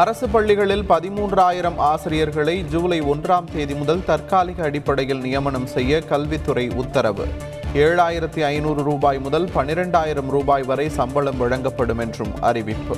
[0.00, 7.26] அரசு பள்ளிகளில் பதிமூன்றாயிரம் ஆசிரியர்களை ஜூலை ஒன்றாம் தேதி முதல் தற்காலிக அடிப்படையில் நியமனம் செய்ய கல்வித்துறை உத்தரவு.
[7.74, 12.96] ஏழாயிரத்தி ஐநூறு ரூபாய் முதல் பனிரெண்டாயிரம் ரூபாய் வரை சம்பளம் வழங்கப்படும் என்றும் அறிவிப்பு.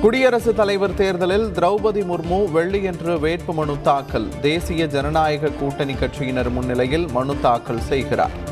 [0.00, 4.28] குடியரசுத் தலைவர் தேர்தலில் திரௌபதி முர்மு வெள்ளியன்று வேட்புமனு தாக்கல்.
[4.40, 8.50] தேசிய ஜனநாயக கூட்டணி கட்சியினர் முன்னிலையில் மனு தாக்கல் செய்கிறார்.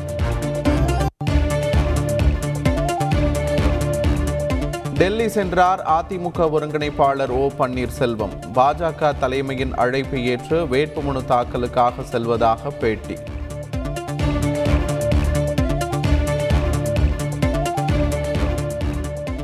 [5.01, 8.33] டெல்லி சென்றார் அதிமுக ஒருங்கிணைப்பாளர் ஓ பன்னீர்செல்வம்.
[8.55, 13.13] பாஜக தலைமையின் அழைப்பை ஏற்று வேட்புமனு தாக்கலுக்காக செல்வதாக பேட்டி.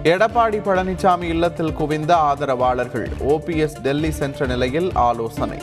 [0.03, 3.09] எடப்பாடி பழனிசாமி இல்லத்தில் குவிந்த ஆதரவாளர்கள்.
[3.27, 5.57] ஓபிஎஸ் டெல்லி சென்ற நிலையில் ஆலோசனை.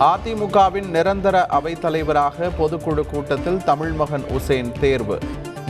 [0.00, 5.18] அதிமுகவின் நிரந்தர அவைத் தலைவராக பொதுக்குழு கூட்டத்தில் தமிழ்மகன் உசேன் தேர்வு.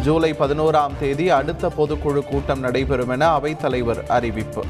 [0.00, 4.64] ஜூலை பதினோராம் தேதி அடுத்த பொதுக்குழு கூட்டம் நடைபெறும் என அவைத்தலைவர் அறிவிப்பு.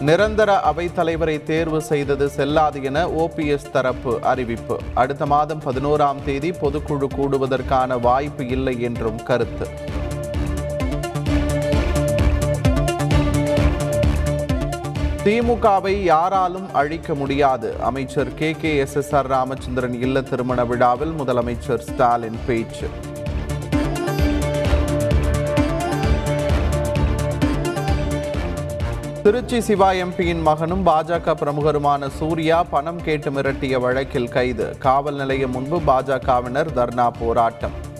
[0.00, 4.80] நிரந்தர அவைத் தலைவரை தேர்வு செய்தது செல்லாது என ஓபிஎஸ் தரப்பு அறிவிப்பு.
[4.94, 9.68] அடுத்த மாதம் பதினோராம் தேதி பொதுக்குழு கூடுவதற்கான வாய்ப்பு இல்லை என்றும் கருத்து.
[15.24, 17.76] திமுகவை யாராலும் அழிக்க முடியாது.
[17.80, 18.50] அமைச்சர் K.
[18.50, 18.76] K.
[18.76, 18.96] S.
[18.96, 19.14] S.
[19.14, 19.26] R.
[19.26, 22.88] Ramachandran இல்ல திருமண விழாவில் முதலமைச்சர் ஸ்டாலின் பேச்சு.
[29.22, 34.78] திருச்சி சிவா எம்பியின் மகனும் பாஜக பிரமுகருமான சூர்யா பணம் கேட்டு மிரட்டிய வழக்கில் கைது.
[34.78, 37.96] காவல் நிலையம் முன்பு பாஜகவினர் தர்ணா போராட்டம்.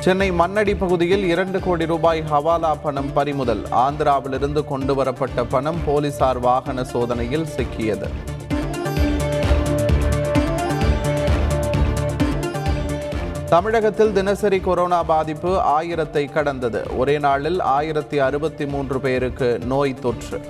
[0.00, 3.66] சென்னை மண்ணடி பகுதியில் இரண்டு கோடி ரூபாய் ஹவாலா பணம் பறிமுதல்.
[3.70, 8.08] ஆந்திராவிலிருந்து கொண்டு வரப்பட்ட பணம் போலீசார் வாகன சோதனையில் சிக்கியது.
[13.48, 16.86] தமிழகத்தில் தினசரி கொரோனா பாதிப்பு ஆயிரத்தை கடந்தது.
[16.96, 20.40] ஒரே நாளில் ஆயிரத்தி அறுபத்தி மூன்று பேருக்கு நோய் தொற்று.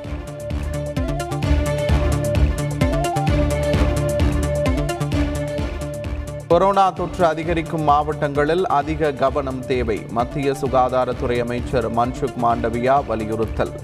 [6.51, 10.03] கொரோனா தொற்று அதிகரிக்கும் மாவட்டங்களில் அதிக கவனம் தேவை.
[10.09, 13.81] மத்திய சுகாதாரத்துறை அமைச்சர் மன்சுக் மாண்டவியா வலியுறுத்தல்.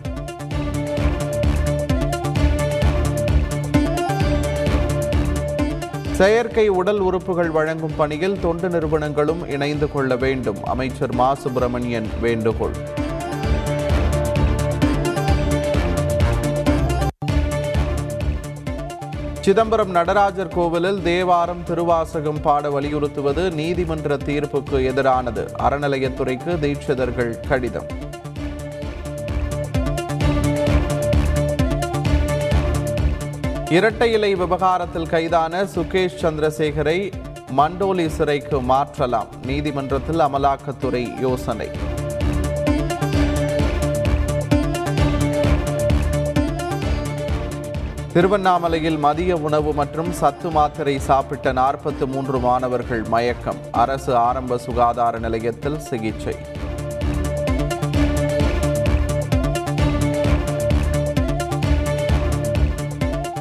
[6.13, 10.65] செயற்கை உடல் உறுப்புகள் வழங்கும் பணியில் தொண்டு நிறுவனங்களும் இணைந்து கொள்ள வேண்டும்.
[10.65, 11.35] அமைச்சர் மா.
[11.35, 13.05] சுப்பிரமணியன் வேண்டுகோள்.
[19.47, 25.49] சிதம்பரம் நடராஜர் கோவிலில் தேவாரம் திருவாசகம் பாட வலியுறுத்துவது நீதிமன்ற தீர்ப்புக்கு எதிரானது.
[25.59, 27.87] அறநிலையத்துறைக்கு தீட்சிதர்கள் கடிதம்.
[33.71, 37.13] இரட்டை இலை விவகாரத்தில் கைதான சுகேஷ் சந்திரசேகரை
[37.57, 39.29] மண்டோலி சிறைக்கு மாற்றலாம்.
[39.47, 41.69] நீதிமன்றத்தில் அமலாக்கத்துறை யோசனை.
[48.17, 53.57] திருவண்ணாமலையில் மதிய உணவு மற்றும் சத்து மாத்திரை சாப்பிட்ட நாற்பத்து மூன்று மாணவர்கள் மயக்கம்.
[53.73, 56.37] அரசு ஆரம்ப சுகாதார நிலையத்தில் சிகிச்சை.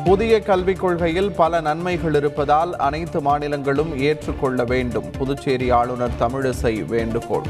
[0.04, 5.12] புதிய கல்விக் கொள்கையில் பல நன்மைகள் இருப்பதால் அனைத்து மாநிலங்களும் ஏற்றுக்கொள்ள வேண்டும்.
[5.12, 7.48] புதுச்சேரி ஆளுநர் தமிழிசை வேண்டுகோள்.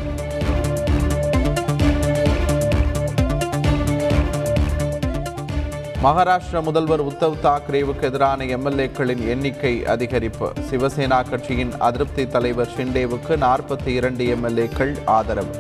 [6.06, 10.48] மகாராஷ்டிர முதல்வர் உத்தவ் தாக்கரேவுக்கு எதிரான எம்எல்ஏக்களின் எண்ணிக்கை அதிகரிப்பு.
[10.70, 15.56] சிவசேனா கட்சியின் அதிருப்தி தலைவர் ஷிண்டேவுக்கு நாற்பத்தி இரண்டு எம்எல்ஏக்கள் ஆதரவு.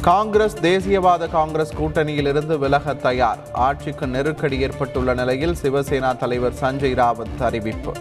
[0.00, 3.38] காங்கிரஸ் தேசியவாத காங்கிரஸ் கூட்டணியிலிருந்து விலக தயார்.
[3.52, 7.92] ஆட்சிக்கு நெருக்கடி ஏற்பட்டுள்ள நிலையில் சிவசேனா தலைவர் சஞ்சய் ராவத் அறிவிப்பு.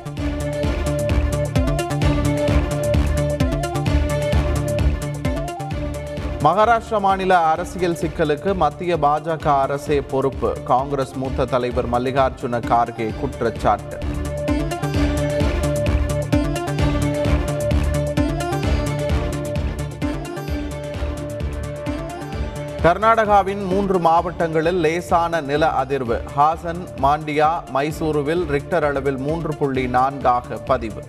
[6.45, 10.49] மகாராஷ்டிரா மாநில அரசியல் சிக்கலுக்கு மத்திய பாஜக அரசே பொறுப்பு.
[10.63, 13.97] காங்கிரஸ் மூத்த தலைவர் மல்லிகார்ஜுன கார்கே குற்றச்சாட்டு.
[22.83, 26.19] கர்நாடகாவின் மூன்று மாவட்டங்களில் லேசான நில அதிர்வு.
[26.37, 31.03] ஹாசன் மாண்டியா மைசூருவில் ரிக்டர் அளவில் மூன்று புள்ளி நான்காக பதிவு.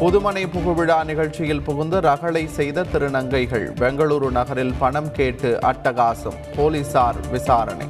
[0.00, 3.64] புதுமனை புகுவிழா நிகழ்ச்சியில் புகுந்து ரகளை செய்த திருநங்கைகள்.
[3.80, 7.86] பெங்களூரு நகரில் பணம் கேட்டு அட்டகாசம் போலீசார் விசாரணை.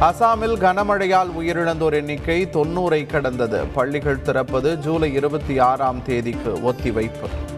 [0.00, 3.66] அசாமில் கனமழையால் உயிரிழந்தோர் எண்ணிக்கை தொன்னூரை கடந்தது.
[3.66, 7.49] பள்ளிகள் திறப்பது ஜூலை இருபத்தி ஆறாம் தேதிக்கு ஒத்திவைப்பு.